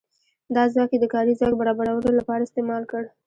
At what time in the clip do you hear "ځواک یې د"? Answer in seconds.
0.73-1.05